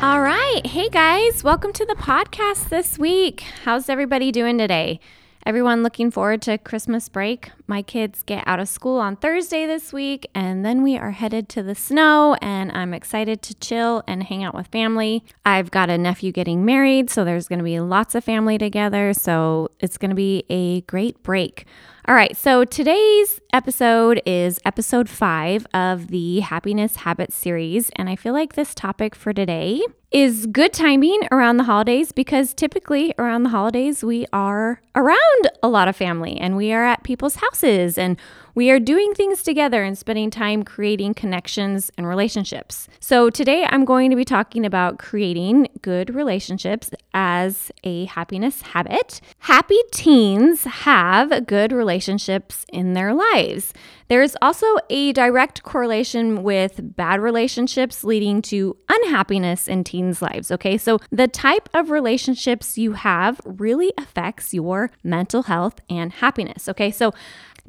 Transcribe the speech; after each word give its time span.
All 0.00 0.20
right. 0.20 0.64
Hey 0.64 0.88
guys, 0.88 1.42
welcome 1.42 1.72
to 1.72 1.84
the 1.84 1.96
podcast 1.96 2.68
this 2.68 3.00
week. 3.00 3.40
How's 3.64 3.88
everybody 3.88 4.30
doing 4.30 4.56
today? 4.56 5.00
Everyone 5.44 5.82
looking 5.82 6.12
forward 6.12 6.40
to 6.42 6.56
Christmas 6.56 7.08
break. 7.08 7.50
My 7.66 7.82
kids 7.82 8.22
get 8.22 8.46
out 8.46 8.60
of 8.60 8.68
school 8.68 9.00
on 9.00 9.16
Thursday 9.16 9.66
this 9.66 9.92
week, 9.92 10.30
and 10.36 10.64
then 10.64 10.84
we 10.84 10.96
are 10.96 11.10
headed 11.10 11.48
to 11.48 11.64
the 11.64 11.74
snow, 11.74 12.36
and 12.40 12.70
I'm 12.70 12.94
excited 12.94 13.42
to 13.42 13.54
chill 13.56 14.04
and 14.06 14.22
hang 14.22 14.44
out 14.44 14.54
with 14.54 14.68
family. 14.68 15.24
I've 15.44 15.72
got 15.72 15.90
a 15.90 15.98
nephew 15.98 16.30
getting 16.30 16.64
married, 16.64 17.10
so 17.10 17.24
there's 17.24 17.48
going 17.48 17.58
to 17.58 17.64
be 17.64 17.80
lots 17.80 18.14
of 18.14 18.22
family 18.22 18.56
together, 18.56 19.12
so 19.14 19.72
it's 19.80 19.98
going 19.98 20.10
to 20.10 20.14
be 20.14 20.44
a 20.48 20.82
great 20.82 21.24
break. 21.24 21.66
All 22.08 22.14
right, 22.14 22.34
so 22.34 22.64
today's 22.64 23.38
episode 23.52 24.22
is 24.24 24.58
episode 24.64 25.10
five 25.10 25.66
of 25.74 26.08
the 26.08 26.40
Happiness 26.40 26.96
Habits 26.96 27.36
series. 27.36 27.90
And 27.96 28.08
I 28.08 28.16
feel 28.16 28.32
like 28.32 28.54
this 28.54 28.74
topic 28.74 29.14
for 29.14 29.34
today 29.34 29.82
is 30.10 30.46
good 30.46 30.72
timing 30.72 31.20
around 31.30 31.58
the 31.58 31.64
holidays 31.64 32.12
because 32.12 32.54
typically 32.54 33.12
around 33.18 33.42
the 33.42 33.50
holidays 33.50 34.02
we 34.02 34.24
are 34.32 34.80
around 34.94 35.50
a 35.62 35.68
lot 35.68 35.86
of 35.86 35.94
family 35.94 36.38
and 36.38 36.56
we 36.56 36.72
are 36.72 36.86
at 36.86 37.02
people's 37.02 37.34
houses 37.34 37.98
and 37.98 38.16
we 38.58 38.72
are 38.72 38.80
doing 38.80 39.14
things 39.14 39.44
together 39.44 39.84
and 39.84 39.96
spending 39.96 40.30
time 40.32 40.64
creating 40.64 41.14
connections 41.14 41.92
and 41.96 42.08
relationships. 42.08 42.88
So, 42.98 43.30
today 43.30 43.64
I'm 43.70 43.84
going 43.84 44.10
to 44.10 44.16
be 44.16 44.24
talking 44.24 44.66
about 44.66 44.98
creating 44.98 45.68
good 45.80 46.12
relationships 46.12 46.90
as 47.14 47.70
a 47.84 48.06
happiness 48.06 48.62
habit. 48.62 49.20
Happy 49.38 49.78
teens 49.92 50.64
have 50.64 51.46
good 51.46 51.70
relationships 51.70 52.66
in 52.72 52.94
their 52.94 53.14
lives. 53.14 53.72
There's 54.08 54.34
also 54.42 54.66
a 54.90 55.12
direct 55.12 55.62
correlation 55.62 56.42
with 56.42 56.80
bad 56.96 57.20
relationships 57.20 58.02
leading 58.02 58.42
to 58.42 58.76
unhappiness 58.88 59.68
in 59.68 59.84
teens' 59.84 60.20
lives. 60.20 60.50
Okay, 60.50 60.78
so 60.78 60.98
the 61.12 61.28
type 61.28 61.68
of 61.74 61.90
relationships 61.90 62.76
you 62.76 62.94
have 62.94 63.40
really 63.44 63.92
affects 63.96 64.52
your 64.52 64.90
mental 65.04 65.44
health 65.44 65.78
and 65.88 66.12
happiness. 66.14 66.68
Okay, 66.68 66.90
so 66.90 67.12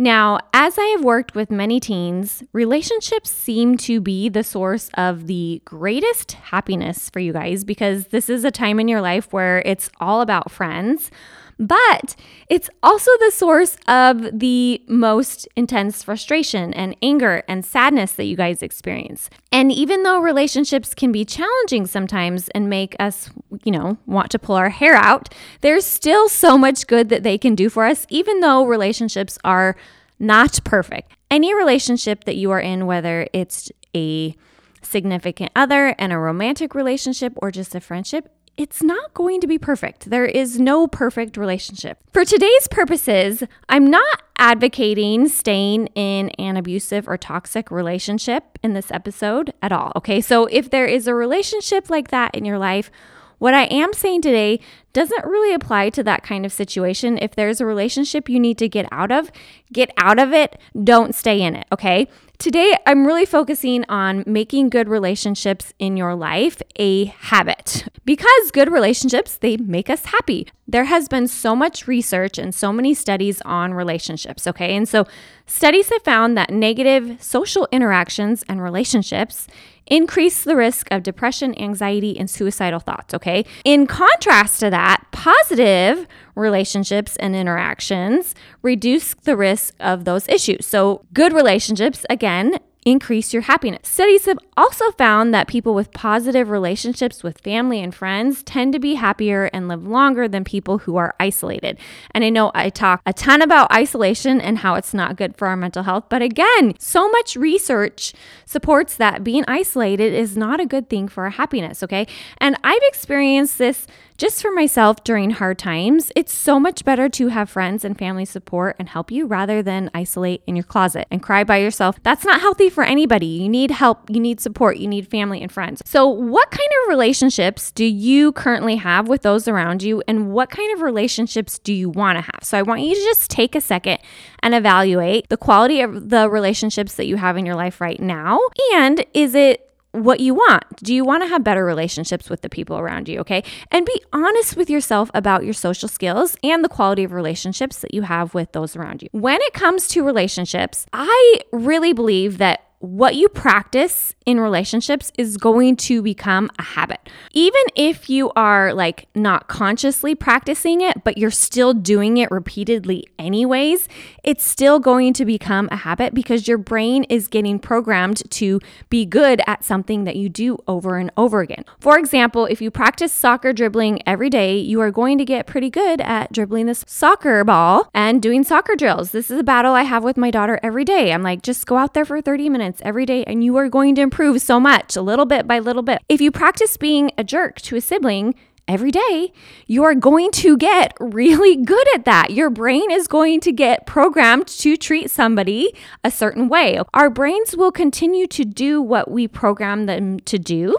now, 0.02 0.40
as 0.54 0.78
I 0.78 0.86
have 0.86 1.04
worked 1.04 1.36
with 1.36 1.52
many 1.52 1.82
teens, 1.82 2.42
relationships 2.54 3.30
seem 3.30 3.76
to 3.80 4.00
be 4.00 4.30
the 4.30 4.46
source 4.46 4.90
of 4.94 5.28
the 5.28 5.62
greatest 5.66 6.32
happiness 6.32 7.10
for 7.10 7.20
you 7.20 7.34
guys 7.34 7.66
because 7.66 8.08
this 8.08 8.30
is 8.30 8.46
a 8.46 8.52
time 8.52 8.80
in 8.80 8.88
your 8.88 9.02
life 9.02 9.34
where 9.34 9.62
it's 9.66 9.90
all 10.00 10.22
about 10.22 10.52
friends. 10.52 11.12
But 11.60 12.16
it's 12.48 12.70
also 12.82 13.12
the 13.20 13.32
source 13.32 13.76
of 13.86 14.40
the 14.40 14.82
most 14.88 15.46
intense 15.58 16.04
frustration 16.04 16.74
and 16.74 16.96
anger 17.02 17.44
and 17.50 17.66
sadness 17.66 18.14
that 18.14 18.24
you 18.24 18.38
guys 18.38 18.64
experience. 18.64 19.30
And 19.52 19.70
even 19.70 20.04
though 20.04 20.22
relationships 20.22 20.94
can 20.94 21.12
be 21.12 21.26
challenging 21.26 21.86
sometimes 21.86 22.48
and 22.50 22.70
make 22.70 22.96
us, 22.98 23.30
you 23.66 23.74
know, 23.74 23.98
want 24.06 24.32
to 24.32 24.40
pull 24.40 24.56
our 24.56 24.70
hair 24.70 24.96
out, 24.96 25.34
there's 25.60 25.86
still 25.86 26.30
so 26.30 26.58
much 26.58 26.88
good 26.88 27.10
that 27.10 27.24
they 27.24 27.38
can 27.38 27.56
do 27.56 27.70
for 27.70 27.84
us, 27.86 28.08
even 28.10 28.40
though 28.40 28.66
relationships 28.66 29.38
are 29.44 29.76
not 30.20 30.60
perfect. 30.64 31.14
Any 31.32 31.54
relationship 31.54 32.26
that 32.26 32.36
you 32.36 32.52
are 32.52 32.60
in, 32.60 32.86
whether 32.86 33.28
it's 33.34 33.72
a 33.96 34.36
significant 34.82 35.52
other 35.56 35.96
and 35.98 36.12
a 36.12 36.18
romantic 36.18 36.76
relationship 36.76 37.34
or 37.38 37.52
just 37.52 37.76
a 37.76 37.80
friendship, 37.80 38.30
it's 38.58 38.84
not 38.84 39.14
going 39.14 39.40
to 39.40 39.48
be 39.48 39.58
perfect. 39.58 40.10
There 40.10 40.26
is 40.26 40.60
no 40.60 40.86
perfect 40.86 41.38
relationship. 41.38 41.98
For 42.12 42.26
today's 42.26 42.68
purposes, 42.68 43.42
I'm 43.70 43.90
not 43.90 44.22
advocating 44.38 45.30
staying 45.30 45.88
in 45.96 46.30
an 46.32 46.58
abusive 46.58 47.08
or 47.08 47.18
toxic 47.18 47.72
relationship 47.72 48.60
in 48.62 48.74
this 48.74 48.92
episode 48.92 49.54
at 49.62 49.72
all. 49.72 49.94
Okay, 49.96 50.20
so 50.20 50.46
if 50.48 50.70
there 50.72 50.86
is 50.86 51.08
a 51.08 51.16
relationship 51.16 51.90
like 51.90 52.10
that 52.10 52.36
in 52.36 52.44
your 52.44 52.58
life, 52.58 52.92
what 53.38 53.54
I 53.54 53.64
am 53.64 53.94
saying 53.94 54.24
today 54.24 54.60
doesn't 54.94 55.26
really 55.26 55.54
apply 55.54 55.90
to 55.92 56.04
that 56.04 56.24
kind 56.24 56.46
of 56.46 56.52
situation. 56.52 57.18
If 57.22 57.36
there's 57.36 57.62
a 57.62 57.66
relationship 57.66 58.30
you 58.30 58.40
need 58.40 58.58
to 58.58 58.70
get 58.70 58.88
out 58.92 59.12
of, 59.12 59.32
get 59.72 59.92
out 59.98 60.20
of 60.20 60.34
it. 60.34 60.60
Don't 60.84 61.14
stay 61.14 61.42
in 61.42 61.56
it, 61.56 61.68
okay? 61.72 62.08
Today, 62.40 62.74
I'm 62.88 63.06
really 63.06 63.26
focusing 63.26 63.84
on 63.90 64.24
making 64.26 64.70
good 64.70 64.88
relationships 64.88 65.74
in 65.78 65.98
your 65.98 66.16
life 66.16 66.62
a 66.78 67.06
habit 67.06 67.86
because 68.06 68.52
good 68.52 68.72
relationships, 68.72 69.36
they 69.36 69.58
make 69.58 69.90
us 69.90 70.06
happy. 70.06 70.48
There 70.66 70.86
has 70.86 71.10
been 71.10 71.28
so 71.28 71.54
much 71.54 71.86
research 71.86 72.38
and 72.38 72.56
so 72.56 72.72
many 72.72 72.94
studies 72.94 73.42
on 73.42 73.74
relationships, 73.74 74.48
okay? 74.48 74.74
And 74.78 74.88
so 74.88 75.06
studies 75.48 75.90
have 75.90 76.04
found 76.04 76.38
that 76.38 76.50
negative 76.50 77.22
social 77.22 77.68
interactions 77.74 78.46
and 78.48 78.64
relationships 78.64 79.48
increase 79.90 80.44
the 80.44 80.56
risk 80.56 80.88
of 80.92 81.04
depression, 81.04 81.60
anxiety, 81.60 82.18
and 82.18 82.30
suicidal 82.30 82.80
thoughts, 82.80 83.14
okay? 83.14 83.44
In 83.66 83.86
contrast 83.86 84.62
to 84.62 84.70
that, 84.70 84.79
positive 85.12 86.08
relationships 86.36 87.16
and 87.18 87.36
interactions 87.36 88.36
reduce 88.62 89.14
the 89.24 89.36
risk 89.36 89.74
of 89.80 90.06
those 90.06 90.28
issues. 90.28 90.66
So, 90.66 91.06
good 91.14 91.34
relationships, 91.34 92.06
again, 92.10 92.60
increase 92.90 93.34
your 93.34 93.44
happiness. 93.44 93.82
Studies 93.84 94.26
have 94.26 94.40
also 94.58 94.92
found 94.92 95.34
that 95.34 95.48
people 95.48 95.74
with 95.74 95.92
positive 95.92 96.50
relationships 96.50 97.24
with 97.24 97.40
family 97.40 97.82
and 97.82 97.94
friends 97.94 98.44
tend 98.44 98.74
to 98.74 98.80
be 98.80 98.96
happier 98.96 99.46
and 99.54 99.68
live 99.68 99.86
longer 99.88 100.28
than 100.28 100.44
people 100.44 100.80
who 100.80 100.98
are 100.98 101.16
isolated. 101.20 101.78
And 102.12 102.24
I 102.24 102.30
know 102.30 102.52
I 102.56 102.70
talk 102.70 103.02
a 103.06 103.14
ton 103.14 103.42
about 103.42 103.72
isolation 103.72 104.42
and 104.42 104.60
how 104.60 104.76
it's 104.76 104.94
not 104.94 105.16
good 105.16 105.38
for 105.38 105.48
our 105.48 105.56
mental 105.56 105.84
health, 105.84 106.06
but 106.10 106.22
again, 106.22 106.74
so 106.80 107.10
much 107.10 107.36
research 107.36 108.14
supports 108.46 108.96
that 108.96 109.24
being 109.24 109.46
isolated 109.48 110.14
is 110.14 110.36
not 110.36 110.60
a 110.60 110.66
good 110.66 110.90
thing 110.90 111.08
for 111.08 111.26
our 111.26 111.30
happiness, 111.30 111.84
okay? 111.84 112.08
And 112.40 112.56
I've 112.64 112.82
experienced 112.84 113.58
this 113.58 113.88
just 114.20 114.42
for 114.42 114.52
myself 114.52 115.06
during 115.06 115.30
hard 115.30 115.58
times, 115.58 116.12
it's 116.14 116.34
so 116.34 116.60
much 116.60 116.84
better 116.84 117.08
to 117.08 117.30
have 117.30 117.50
friends 117.50 117.86
and 117.86 117.98
family 117.98 118.26
support 118.26 118.76
and 118.78 118.90
help 118.90 119.12
you 119.12 119.26
rather 119.26 119.64
than 119.64 119.90
isolate 119.94 120.44
in 120.46 120.58
your 120.58 120.66
closet 120.66 121.08
and 121.10 121.24
cry 121.24 121.46
by 121.46 121.60
yourself. 121.60 122.04
That's 122.04 122.26
not 122.26 122.42
healthy 122.42 122.70
for 122.70 122.79
anybody. 122.84 123.26
You 123.26 123.50
need 123.50 123.72
help, 123.72 124.10
you 124.10 124.20
need 124.20 124.40
support, 124.40 124.78
you 124.78 124.88
need 124.88 125.08
family 125.08 125.42
and 125.42 125.52
friends. 125.52 125.82
So, 125.86 126.08
what 126.08 126.52
kind 126.52 126.70
of 126.84 126.90
relationships 126.90 127.72
do 127.72 127.86
you 127.86 128.32
currently 128.32 128.78
have 128.78 129.08
with 129.08 129.22
those 129.22 129.48
around 129.48 129.84
you, 129.84 130.04
and 130.08 130.32
what 130.32 130.50
kind 130.50 130.74
of 130.74 130.82
relationships 130.82 131.60
do 131.60 131.74
you 131.74 131.90
want 131.90 132.18
to 132.18 132.22
have? 132.22 132.44
So, 132.44 132.58
I 132.58 132.62
want 132.62 132.82
you 132.82 132.96
to 132.96 133.02
just 133.02 133.30
take 133.30 133.56
a 133.56 133.62
second 133.62 134.00
and 134.42 134.54
evaluate 134.54 135.30
the 135.30 135.38
quality 135.38 135.82
of 135.82 136.10
the 136.10 136.30
relationships 136.30 136.96
that 136.96 137.06
you 137.06 137.18
have 137.18 137.38
in 137.38 137.46
your 137.46 137.56
life 137.56 137.82
right 137.82 138.00
now. 138.00 138.40
And 138.74 139.06
is 139.14 139.36
it 139.36 139.70
what 139.92 140.20
you 140.20 140.34
want. 140.34 140.64
Do 140.78 140.94
you 140.94 141.04
want 141.04 141.24
to 141.24 141.30
have 141.30 141.44
better 141.44 141.66
relationships 141.66 142.30
with 142.30 142.42
the 142.42 142.50
people 142.50 142.78
around 142.78 143.08
you? 143.08 143.20
Okay. 143.20 143.44
And 143.72 143.86
be 143.86 144.02
honest 144.14 144.56
with 144.56 144.70
yourself 144.70 145.10
about 145.14 145.44
your 145.44 145.54
social 145.54 145.90
skills 145.90 146.38
and 146.44 146.64
the 146.64 146.70
quality 146.70 147.04
of 147.04 147.12
relationships 147.12 147.80
that 147.80 147.94
you 147.94 148.04
have 148.04 148.34
with 148.34 148.52
those 148.52 148.76
around 148.76 149.02
you. 149.02 149.10
When 149.12 149.42
it 149.42 149.54
comes 149.54 149.88
to 149.90 150.04
relationships, 150.04 150.86
I 150.94 151.42
really 151.52 151.94
believe 151.94 152.38
that 152.38 152.69
what 152.80 153.16
you 153.16 153.28
practice 153.28 154.16
in 154.26 154.40
relationships 154.40 155.12
is 155.18 155.36
going 155.36 155.76
to 155.76 156.02
become 156.02 156.50
a 156.58 156.64
habit. 156.64 157.10
Even 157.34 157.62
if 157.76 158.10
you 158.10 158.32
are 158.36 158.74
like 158.74 159.08
not 159.14 159.48
consciously 159.48 160.16
practicing 160.16 160.80
it, 160.80 161.04
but 161.04 161.18
you're 161.18 161.30
still 161.30 161.74
doing 161.74 162.18
it 162.18 162.32
repeatedly 162.32 163.06
anyways, 163.18 163.90
it's 164.24 164.44
still 164.44 164.80
going 164.80 165.12
to 165.14 165.26
become 165.26 165.68
a 165.72 165.78
habit 165.78 166.14
because 166.14 166.48
your 166.48 166.58
brain 166.58 167.04
is 167.06 167.28
getting 167.28 167.60
programmed 167.60 168.30
to 168.32 168.62
be 168.90 169.06
good 169.06 169.42
at 169.46 169.64
something 169.64 170.06
that 170.06 170.16
you 170.16 170.30
do 170.30 170.58
over 170.68 170.98
and 170.98 171.12
over 171.18 171.42
again. 171.42 171.66
For 171.80 171.98
example, 172.00 172.46
if 172.46 172.62
you 172.62 172.72
practice 172.72 173.12
soccer 173.12 173.52
dribbling 173.52 174.02
every 174.08 174.30
day, 174.30 174.58
you 174.58 174.80
are 174.80 174.92
going 174.92 175.18
to 175.18 175.26
get 175.26 175.48
pretty 175.48 175.70
good 175.70 176.00
at 176.00 176.32
dribbling 176.32 176.68
this 176.68 176.86
soccer 176.88 177.44
ball 177.44 177.90
and 177.94 178.22
doing 178.22 178.44
soccer 178.44 178.76
drills. 178.76 179.12
This 179.12 179.30
is 179.30 179.40
a 179.40 179.44
battle 179.44 179.74
I 179.74 179.84
have 179.84 180.04
with 180.04 180.16
my 180.16 180.32
daughter 180.32 180.60
every 180.64 180.86
day. 180.86 181.12
I'm 181.12 181.24
like, 181.24 181.42
just 181.42 181.66
go 181.66 181.76
out 181.76 181.94
there 181.94 182.06
for 182.06 182.22
30 182.22 182.48
every 182.82 183.06
day 183.06 183.24
and 183.26 183.44
you 183.44 183.56
are 183.58 183.70
going 183.70 183.96
to 183.96 184.02
improve 184.02 184.42
so 184.42 184.60
much, 184.60 184.96
a 184.96 185.02
little 185.02 185.26
bit 185.26 185.48
by 185.48 185.60
little 185.60 185.82
bit. 185.82 186.02
If 186.10 186.22
you 186.22 186.32
practice 186.32 186.78
being 186.78 187.12
a 187.18 187.24
jerk 187.24 187.62
to 187.62 187.76
a 187.76 187.82
sibling, 187.82 188.36
every 188.70 188.92
day, 188.92 189.34
you 189.66 189.84
are 189.84 189.96
going 189.96 190.30
to 190.30 190.56
get 190.56 190.94
really 191.00 191.56
good 191.56 191.88
at 191.96 192.06
that. 192.06 192.30
Your 192.30 192.52
brain 192.52 192.92
is 192.92 193.08
going 193.08 193.40
to 193.40 193.52
get 193.52 193.88
programmed 193.88 194.48
to 194.48 194.78
treat 194.78 195.10
somebody 195.10 195.74
a 196.04 196.12
certain 196.12 196.48
way. 196.48 196.80
Our 196.94 197.10
brains 197.10 197.58
will 197.58 197.72
continue 197.72 198.28
to 198.28 198.46
do 198.46 198.80
what 198.80 199.10
we 199.10 199.28
program 199.28 199.88
them 199.88 200.20
to 200.20 200.38
do 200.38 200.78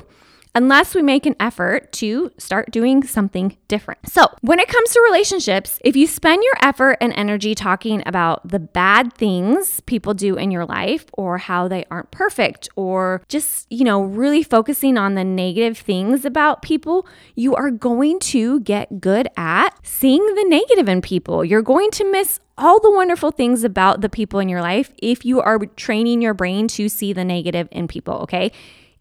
unless 0.55 0.95
we 0.95 1.03
make 1.03 1.27
an 1.27 1.37
effort 1.39 1.93
to 1.93 2.31
start 2.39 2.71
doing 2.71 3.05
something 3.05 3.57
different. 3.69 4.09
So, 4.09 4.27
when 4.41 4.59
it 4.59 4.69
comes 4.69 4.91
to 4.91 5.01
relationships, 5.09 5.79
if 5.85 5.97
you 5.97 6.07
spend 6.07 6.43
your 6.43 6.55
effort 6.63 6.97
and 7.01 7.13
energy 7.15 7.55
talking 7.55 8.03
about 8.07 8.47
the 8.49 8.59
bad 8.59 9.13
things 9.15 9.81
people 9.81 10.15
do 10.15 10.37
in 10.37 10.51
your 10.51 10.65
life 10.65 11.07
or 11.13 11.39
how 11.39 11.69
they 11.69 11.85
aren't 11.91 12.11
perfect 12.11 12.69
or 12.77 13.23
just, 13.29 13.71
you 13.71 13.85
know, 13.85 14.03
really 14.03 14.43
focusing 14.43 14.99
on 14.99 15.15
the 15.15 15.25
negative 15.25 15.79
things 15.79 16.25
about 16.25 16.63
people, 16.63 17.07
you 17.35 17.55
are 17.55 17.71
going 17.71 18.19
to 18.21 18.61
get 18.61 19.01
good 19.01 19.29
at 19.37 19.71
seeing 19.83 20.25
the 20.35 20.45
negative 20.49 20.89
in 20.89 21.01
people. 21.01 21.45
You're 21.45 21.63
going 21.63 21.91
to 21.93 22.11
miss 22.11 22.41
all 22.59 22.79
the 22.81 22.91
wonderful 22.91 23.31
things 23.31 23.65
about 23.65 24.03
the 24.03 24.09
people 24.09 24.39
in 24.39 24.49
your 24.49 24.61
life 24.61 24.93
if 24.99 25.25
you 25.25 25.41
are 25.41 25.59
training 25.77 26.21
your 26.21 26.35
brain 26.35 26.69
to 26.69 26.89
see 26.89 27.13
the 27.13 27.25
negative 27.25 27.69
in 27.71 27.89
people, 27.89 28.15
okay? 28.15 28.53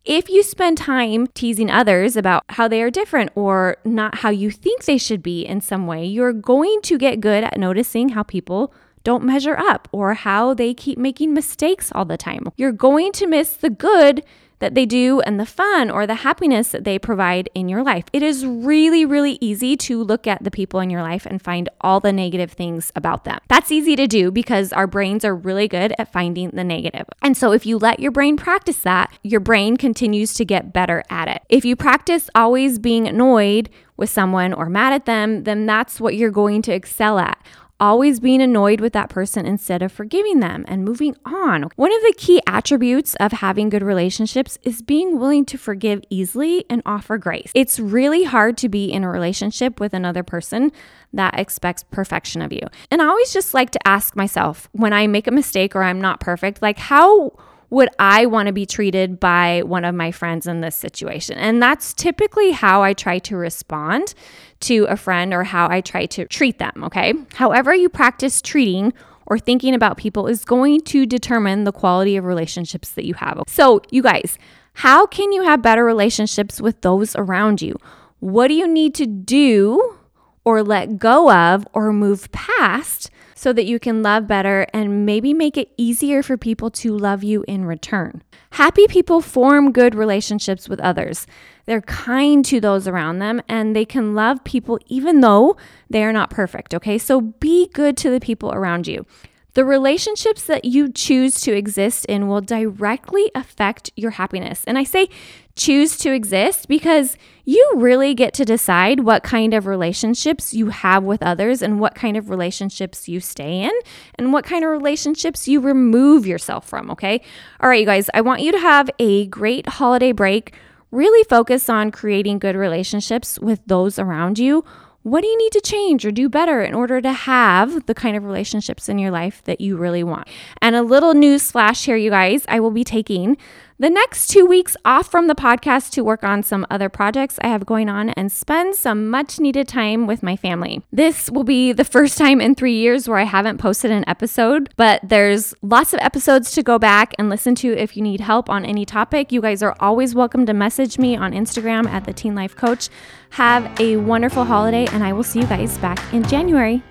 If 0.06 0.30
you 0.30 0.44
spend 0.44 0.78
time 0.78 1.28
teasing 1.28 1.70
others 1.70 2.16
about 2.16 2.44
how 2.50 2.70
they 2.70 2.82
are 2.82 2.90
different 2.90 3.32
or 3.36 3.78
not 3.84 4.20
how 4.20 4.30
you 4.30 4.50
think 4.50 4.86
they 4.86 4.98
should 4.98 5.22
be 5.22 5.46
in 5.46 5.60
some 5.60 5.88
way, 5.88 6.06
you're 6.06 6.34
going 6.34 6.82
to 6.84 6.98
get 6.98 7.20
good 7.20 7.44
at 7.44 7.58
noticing 7.58 8.10
how 8.10 8.24
people 8.24 8.74
don't 9.04 9.24
measure 9.24 9.58
up 9.58 9.90
or 9.92 10.14
how 10.14 10.54
they 10.54 10.74
keep 10.74 10.98
making 10.98 11.34
mistakes 11.34 11.92
all 11.94 12.06
the 12.06 12.18
time. 12.18 12.48
You're 12.56 12.72
going 12.72 13.12
to 13.14 13.28
miss 13.28 13.54
the 13.54 13.70
good 13.70 14.24
that 14.60 14.76
they 14.76 14.86
do 14.86 15.22
and 15.22 15.40
the 15.40 15.46
fun 15.46 15.90
or 15.90 16.06
the 16.06 16.16
happiness 16.16 16.70
that 16.70 16.84
they 16.84 17.00
provide 17.00 17.50
in 17.54 17.68
your 17.68 17.84
life. 17.84 18.06
It 18.14 18.24
is 18.24 18.46
really, 18.46 19.06
really 19.06 19.38
easy 19.42 19.76
to 19.78 20.04
look 20.04 20.28
at 20.28 20.44
the 20.44 20.52
people 20.52 20.80
in 20.80 20.90
your 20.90 21.02
life 21.02 21.26
and 21.26 21.42
find 21.42 21.70
all 21.82 22.00
the 22.00 22.14
negative 22.14 22.52
things 22.52 22.92
about 22.96 23.24
them. 23.24 23.40
That's 23.48 23.72
easy 23.72 23.96
to 23.96 24.08
do 24.08 24.32
because 24.32 24.72
our 24.74 24.88
brains 24.88 25.26
are 25.26 25.36
really 25.36 25.68
good 25.68 25.94
at 25.98 26.12
finding 26.12 26.52
the 26.52 26.64
negative. 26.64 27.08
And 27.22 27.36
so 27.36 27.52
if 27.52 27.66
you 27.66 27.78
let 27.78 28.00
your 28.00 28.12
brain 28.12 28.38
practice 28.38 28.80
that, 28.80 29.12
your 29.24 29.40
brain 29.40 29.78
continues 29.78 30.34
to 30.36 30.46
get 30.46 30.74
better 30.74 31.04
at 31.10 31.28
it. 31.28 31.42
If 31.50 31.66
you 31.66 31.76
practice 31.76 32.30
always 32.36 32.80
being 32.80 33.08
annoyed 33.08 33.70
with 33.98 34.10
someone 34.10 34.54
or 34.54 34.70
mad 34.70 34.94
at 34.94 35.06
them, 35.06 35.44
then 35.44 35.66
that's 35.66 36.00
what 36.00 36.16
you're 36.16 36.32
going 36.32 36.62
to 36.64 36.74
excel 36.74 37.20
at 37.20 37.38
always 37.80 38.20
being 38.20 38.42
annoyed 38.42 38.82
with 38.82 38.94
that 38.94 39.10
person 39.10 39.46
instead 39.46 39.82
of 39.82 39.92
forgiving 39.92 40.40
them 40.40 40.66
and 40.68 40.86
moving 40.86 41.16
on. 41.26 41.70
One 41.76 41.94
of 41.94 42.02
the 42.02 42.14
key 42.18 42.42
attributes 42.48 43.16
of 43.16 43.32
having 43.32 43.70
good 43.70 43.84
relationships 43.84 44.58
is 44.64 44.82
being 44.82 45.20
willing 45.20 45.46
to 45.46 45.58
forgive 45.58 46.04
easily 46.10 46.66
and 46.70 46.82
offer 46.86 47.18
grace. 47.18 47.52
It's 47.54 47.80
really 47.80 48.24
hard 48.24 48.58
to 48.58 48.70
be 48.70 48.92
in 48.92 49.04
a 49.04 49.10
relationship 49.10 49.80
with 49.80 49.94
another 49.94 50.24
person 50.24 50.72
that 51.14 51.40
expects 51.40 51.84
perfection 51.84 52.42
of 52.42 52.54
you. 52.54 52.62
And 52.92 53.02
I 53.02 53.08
always 53.08 53.34
just 53.34 53.54
like 53.54 53.72
to 53.72 53.88
ask 53.88 54.16
myself 54.16 54.70
when 54.74 54.94
I 54.94 55.08
make 55.08 55.28
a 55.28 55.32
mistake 55.32 55.76
or 55.76 55.84
I'm 55.84 56.02
not 56.02 56.20
perfect, 56.20 56.62
like, 56.62 56.78
how 56.78 57.32
would 57.70 57.90
I 58.00 58.26
want 58.26 58.48
to 58.48 58.54
be 58.54 58.66
treated 58.66 59.20
by 59.20 59.62
one 59.64 59.86
of 59.86 59.94
my 59.94 60.12
friends 60.12 60.48
in 60.48 60.62
this 60.62 60.76
situation? 60.76 61.38
And 61.38 61.62
that's 61.62 61.94
typically 61.94 62.52
how 62.52 62.82
I 62.82 62.94
try 62.94 63.20
to 63.20 63.38
respond 63.38 64.14
to 64.62 64.86
a 64.86 64.98
friend 64.98 65.34
or 65.34 65.44
how 65.44 65.70
I 65.70 65.82
try 65.82 66.06
to 66.08 66.26
treat 66.26 66.58
them, 66.60 66.84
okay? 66.86 67.14
However, 67.36 67.74
you 67.74 67.90
practice 67.90 68.42
treating 68.42 68.94
or 69.28 69.38
thinking 69.38 69.76
about 69.76 69.98
people 69.98 70.28
is 70.28 70.44
going 70.44 70.82
to 70.82 71.06
determine 71.06 71.64
the 71.64 71.72
quality 71.72 72.18
of 72.18 72.26
relationships 72.26 72.90
that 72.92 73.06
you 73.06 73.14
have. 73.16 73.44
So, 73.48 73.82
you 73.92 74.02
guys, 74.02 74.40
how 74.74 75.06
can 75.06 75.32
you 75.32 75.44
have 75.44 75.62
better 75.62 75.86
relationships 75.86 76.60
with 76.60 76.82
those 76.82 77.16
around 77.16 77.62
you? 77.62 77.76
What 78.20 78.48
do 78.48 78.56
you 78.56 78.68
need 78.68 78.96
to 78.96 79.06
do 79.06 79.98
or 80.44 80.64
let 80.64 80.98
go 80.98 81.32
of 81.32 81.68
or 81.74 81.94
move 81.94 82.32
past 82.32 83.12
so 83.40 83.54
that 83.54 83.66
you 83.66 83.80
can 83.80 84.04
love 84.04 84.28
better 84.28 84.68
and 84.74 85.06
maybe 85.06 85.34
make 85.34 85.56
it 85.56 85.72
easier 85.78 86.22
for 86.22 86.36
people 86.36 86.70
to 86.70 86.92
love 86.92 87.24
you 87.24 87.46
in 87.48 87.64
return. 87.64 88.22
Happy 88.52 88.86
people 88.86 89.22
form 89.22 89.72
good 89.72 89.96
relationships 89.96 90.68
with 90.68 90.78
others. 90.82 91.26
They're 91.64 91.80
kind 91.80 92.44
to 92.44 92.60
those 92.60 92.86
around 92.86 93.20
them 93.20 93.42
and 93.48 93.74
they 93.74 93.86
can 93.86 94.14
love 94.14 94.44
people 94.44 94.78
even 94.88 95.22
though 95.22 95.56
they 95.90 96.04
are 96.04 96.12
not 96.12 96.30
perfect, 96.30 96.76
okay? 96.76 96.98
So 96.98 97.22
be 97.22 97.70
good 97.70 97.96
to 97.98 98.10
the 98.10 98.20
people 98.20 98.52
around 98.52 98.88
you. 98.88 99.06
The 99.54 99.66
relationships 99.66 100.44
that 100.44 100.66
you 100.66 100.92
choose 100.92 101.42
to 101.42 101.56
exist 101.56 102.06
in 102.06 102.28
will 102.28 102.42
directly 102.42 103.32
affect 103.34 103.92
your 103.96 104.12
happiness. 104.12 104.64
And 104.68 104.78
I 104.78 104.84
say 104.84 105.10
choose 105.56 105.98
to 105.98 106.14
exist 106.14 106.68
because 106.68 107.18
you 107.46 107.74
really 107.76 108.14
get 108.14 108.34
to 108.36 108.46
decide 108.46 109.02
what 109.02 109.24
kind 109.24 109.54
of 109.54 109.66
relationships 109.66 110.54
you 110.54 110.70
have 110.70 111.04
with 111.04 111.22
others 111.24 111.62
and 111.62 111.80
what 111.80 111.96
kind 111.96 112.16
of 112.16 112.30
relationships 112.30 113.10
you 113.10 113.20
stay 113.20 113.64
in 113.64 113.72
and 114.16 114.32
what 114.32 114.46
kind 114.46 114.64
of 114.64 114.70
relationships 114.70 115.48
you 115.48 115.60
remove 115.60 116.26
yourself 116.26 116.68
from, 116.68 116.90
okay? 116.92 117.22
All 117.60 117.70
right, 117.70 117.82
you 117.82 117.86
guys, 117.86 118.10
I 118.14 118.22
want 118.22 118.42
you 118.42 118.52
to 118.52 118.60
have 118.60 118.90
a 119.00 119.26
great 119.28 119.68
holiday 119.68 120.12
break. 120.12 120.54
Really 120.92 121.24
focus 121.26 121.70
on 121.70 121.92
creating 121.92 122.40
good 122.40 122.56
relationships 122.56 123.38
with 123.40 123.60
those 123.66 124.00
around 124.00 124.40
you 124.40 124.64
what 125.04 125.22
do 125.22 125.28
you 125.28 125.38
need 125.38 125.52
to 125.54 125.62
change 125.62 126.06
or 126.06 126.12
do 126.12 126.28
better 126.28 126.62
in 126.62 126.74
order 126.74 127.00
to 127.02 127.14
have 127.14 127.86
the 127.86 127.94
kind 127.94 128.18
of 128.18 128.26
relationships 128.26 128.90
in 128.90 129.00
your 129.00 129.12
life 129.12 129.42
that 129.46 129.62
you 129.62 129.78
really 129.78 130.04
want? 130.04 130.28
And 130.62 130.76
a 130.76 130.82
little 130.82 131.14
news 131.14 131.52
flash 131.52 131.86
here, 131.86 131.96
you 131.96 132.10
guys 132.10 132.44
I 132.48 132.60
will 132.60 132.72
be 132.72 132.84
taking 132.84 133.38
the 133.80 133.90
next 133.90 134.28
two 134.28 134.46
weeks 134.46 134.76
off 134.84 135.10
from 135.10 135.28
the 135.28 135.36
podcast 135.36 135.92
to 135.92 136.04
work 136.04 136.22
on 136.22 136.44
some 136.44 136.68
other 136.70 136.90
projects 136.90 137.40
I 137.42 137.48
have 137.48 137.66
going 137.66 137.88
on 137.88 138.10
and 138.10 138.30
spend 138.30 138.76
some 138.76 139.10
much 139.10 139.40
needed 139.40 139.70
time 139.70 140.06
with 140.06 140.22
my 140.22 140.36
family. 140.36 140.84
This 140.92 141.32
will 141.32 141.46
be 141.46 141.72
the 141.72 141.86
first 141.86 142.18
time 142.18 142.42
in 142.42 142.56
three 142.56 142.76
years 142.76 143.08
where 143.08 143.18
I 143.18 143.24
haven't 143.24 143.58
posted 143.58 143.90
an 143.90 144.04
episode, 144.06 144.74
but 144.76 145.00
there's 145.02 145.54
lots 145.62 145.94
of 145.94 146.02
episodes 146.02 146.52
to 146.52 146.62
go 146.62 146.78
back 146.78 147.14
and 147.18 147.30
listen 147.30 147.56
to 147.56 147.70
if 147.70 147.96
you 147.96 148.04
need 148.04 148.20
help 148.20 148.50
on 148.50 148.66
any 148.66 148.86
topic. 148.86 149.32
You 149.32 149.40
guys 149.40 149.64
are 149.64 149.78
always 149.80 150.14
welcome 150.14 150.46
to 150.48 150.54
message 150.54 151.00
me 151.00 151.16
on 151.16 151.32
Instagram 151.32 151.88
at 151.88 152.04
the 152.04 152.12
Teen 152.12 152.36
Life 152.36 152.58
Coach. 152.58 152.90
Have 153.32 153.80
a 153.80 153.96
wonderful 153.96 154.44
holiday, 154.44 154.88
and 154.88 155.06
I 155.06 155.14
will 155.14 155.24
see 155.24 155.40
you 155.40 155.48
guys 155.48 155.78
back 155.78 156.14
in 156.14 156.24
January. 156.24 156.84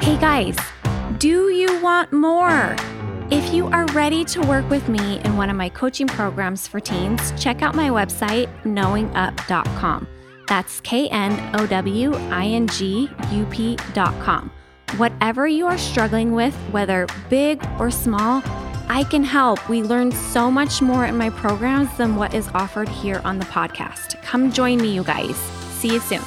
Hey 0.00 0.16
guys, 0.18 0.56
do 1.18 1.50
you 1.50 1.82
want 1.82 2.14
more? 2.14 2.76
If 3.30 3.54
you 3.54 3.68
are 3.68 3.86
ready 3.92 4.24
to 4.24 4.40
work 4.40 4.68
with 4.68 4.88
me 4.88 5.20
in 5.20 5.36
one 5.36 5.50
of 5.50 5.56
my 5.56 5.68
coaching 5.68 6.08
programs 6.08 6.66
for 6.66 6.80
teens, 6.80 7.32
check 7.40 7.62
out 7.62 7.76
my 7.76 7.88
website, 7.88 8.48
knowingup.com. 8.64 10.08
That's 10.48 10.80
K 10.80 11.08
N 11.10 11.54
O 11.54 11.64
W 11.64 12.12
I 12.12 12.46
N 12.46 12.66
G 12.66 13.08
U 13.30 13.46
P.com. 13.46 14.50
Whatever 14.96 15.46
you 15.46 15.68
are 15.68 15.78
struggling 15.78 16.32
with, 16.32 16.54
whether 16.72 17.06
big 17.28 17.64
or 17.78 17.92
small, 17.92 18.42
I 18.88 19.04
can 19.08 19.22
help. 19.22 19.68
We 19.68 19.84
learn 19.84 20.10
so 20.10 20.50
much 20.50 20.82
more 20.82 21.06
in 21.06 21.16
my 21.16 21.30
programs 21.30 21.96
than 21.96 22.16
what 22.16 22.34
is 22.34 22.48
offered 22.48 22.88
here 22.88 23.20
on 23.24 23.38
the 23.38 23.44
podcast. 23.44 24.20
Come 24.22 24.50
join 24.50 24.78
me, 24.78 24.92
you 24.92 25.04
guys. 25.04 25.36
See 25.78 25.92
you 25.92 26.00
soon. 26.00 26.24